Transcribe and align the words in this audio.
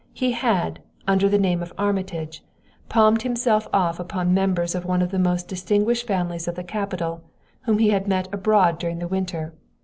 He 0.15 0.31
had, 0.31 0.79
under 1.07 1.29
the 1.29 1.37
name 1.37 1.61
of 1.61 1.71
Armitage, 1.77 2.43
palmed 2.89 3.21
himself 3.21 3.67
off 3.71 3.99
upon 3.99 4.33
members 4.33 4.73
of 4.73 4.83
one 4.83 5.03
of 5.03 5.11
the 5.11 5.19
most 5.19 5.47
distinguished 5.47 6.07
families 6.07 6.47
of 6.47 6.55
the 6.55 6.63
capital, 6.63 7.21
whom 7.65 7.77
he 7.77 7.91
had 7.91 8.07
met 8.07 8.27
abroad 8.33 8.79
during 8.79 8.97
the 8.97 9.07
winter. 9.07 9.53